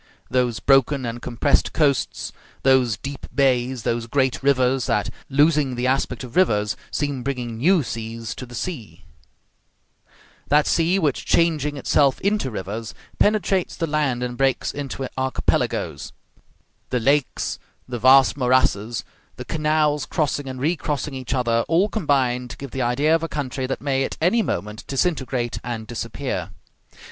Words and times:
Those 0.31 0.59
broken 0.59 1.05
and 1.05 1.21
compressed 1.21 1.73
coasts; 1.73 2.33
those 2.63 2.97
deep 2.97 3.27
bays; 3.35 3.83
those 3.83 4.07
great 4.07 4.41
rivers 4.41 4.87
that, 4.87 5.11
losing 5.29 5.75
the 5.75 5.85
aspect 5.85 6.23
of 6.23 6.35
rivers, 6.35 6.75
seem 6.89 7.21
bringing 7.21 7.55
new 7.59 7.83
seas 7.83 8.33
to 8.33 8.47
the 8.47 8.55
sea; 8.55 9.03
that 10.47 10.65
sea 10.65 10.97
which, 10.97 11.23
changing 11.23 11.77
itself 11.77 12.19
into 12.21 12.49
rivers, 12.49 12.95
penetrates 13.19 13.75
the 13.75 13.85
land 13.85 14.23
and 14.23 14.37
breaks 14.39 14.71
it 14.73 14.79
into 14.79 15.07
archipelagoes; 15.19 16.13
the 16.89 16.99
lakes, 16.99 17.59
the 17.87 17.99
vast 17.99 18.35
morasses, 18.35 19.03
the 19.35 19.45
canals 19.45 20.07
crossing 20.07 20.49
and 20.49 20.59
recrossing 20.59 21.13
each 21.13 21.35
other, 21.35 21.63
all 21.67 21.87
combine 21.89 22.47
to 22.47 22.57
give 22.57 22.71
the 22.71 22.81
idea 22.81 23.13
of 23.13 23.21
a 23.21 23.29
country 23.29 23.67
that 23.67 23.81
may 23.81 24.03
at 24.03 24.17
any 24.19 24.41
moment 24.41 24.83
disintegrate 24.87 25.59
and 25.63 25.85
disappear. 25.85 26.49